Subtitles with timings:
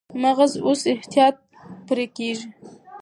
[0.21, 1.35] مغز اوس په احتیاط
[1.87, 2.47] پرې کېږي.